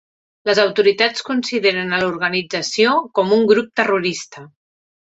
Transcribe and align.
Les 0.49 0.61
autoritats 0.63 1.25
consideren 1.27 1.95
a 1.95 2.01
l'organització 2.05 2.97
com 3.21 3.31
a 3.31 3.39
un 3.41 3.49
grup 3.55 3.73
terrorista. 3.83 4.47